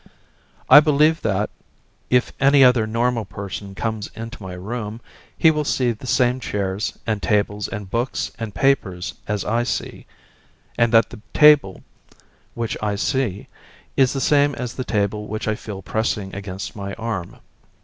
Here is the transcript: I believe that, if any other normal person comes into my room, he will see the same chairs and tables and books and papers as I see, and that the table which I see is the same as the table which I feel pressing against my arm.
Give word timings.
I 0.67 0.79
believe 0.79 1.21
that, 1.21 1.51
if 2.09 2.33
any 2.39 2.63
other 2.63 2.87
normal 2.87 3.23
person 3.23 3.75
comes 3.75 4.09
into 4.15 4.41
my 4.41 4.53
room, 4.53 4.99
he 5.37 5.51
will 5.51 5.63
see 5.63 5.91
the 5.91 6.07
same 6.07 6.39
chairs 6.39 6.97
and 7.05 7.21
tables 7.21 7.67
and 7.67 7.87
books 7.87 8.31
and 8.39 8.55
papers 8.55 9.13
as 9.27 9.45
I 9.45 9.61
see, 9.61 10.07
and 10.75 10.91
that 10.91 11.11
the 11.11 11.21
table 11.35 11.83
which 12.55 12.75
I 12.81 12.95
see 12.95 13.47
is 13.95 14.13
the 14.13 14.19
same 14.21 14.55
as 14.55 14.73
the 14.73 14.83
table 14.83 15.27
which 15.27 15.47
I 15.47 15.53
feel 15.53 15.83
pressing 15.83 16.33
against 16.33 16.75
my 16.75 16.95
arm. 16.95 17.37